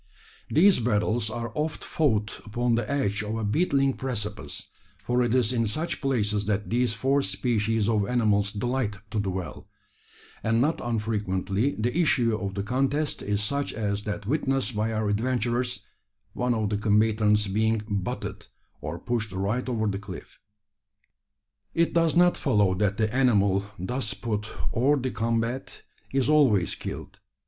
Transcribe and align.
These 0.49 0.79
battles 0.79 1.29
are 1.29 1.51
often 1.53 1.83
fought 1.87 2.41
upon 2.43 2.73
the 2.73 2.89
edge 2.89 3.21
of 3.21 3.35
a 3.37 3.43
beetling 3.43 3.93
precipice 3.93 4.69
for 5.03 5.21
it 5.21 5.35
is 5.35 5.53
in 5.53 5.67
such 5.67 6.01
places 6.01 6.47
that 6.47 6.71
these 6.71 6.95
four 6.95 7.21
species 7.21 7.87
of 7.87 8.07
animals 8.07 8.51
delight 8.51 8.95
to 9.11 9.19
dwell 9.19 9.67
and 10.41 10.59
not 10.59 10.81
unfrequently 10.81 11.75
the 11.77 11.95
issue 11.95 12.35
of 12.35 12.55
the 12.55 12.63
contest 12.63 13.21
is 13.21 13.43
such 13.43 13.73
as 13.73 14.01
that 14.05 14.25
witnessed 14.25 14.75
by 14.75 14.91
our 14.91 15.07
adventurers 15.07 15.81
one 16.33 16.55
of 16.55 16.71
the 16.71 16.77
combatants 16.77 17.45
being 17.45 17.83
"butted" 17.87 18.47
or 18.81 18.97
pushed 18.97 19.31
right 19.31 19.69
over 19.69 19.85
the 19.85 19.99
cliff. 19.99 20.39
It 21.75 21.93
does 21.93 22.15
not 22.15 22.37
follow 22.37 22.73
that 22.73 22.97
the 22.97 23.13
animal 23.15 23.69
thus 23.77 24.15
put 24.15 24.45
hors 24.73 24.97
de 24.99 25.11
combat 25.11 25.83
is 26.11 26.27
always 26.27 26.73
killed. 26.73 27.19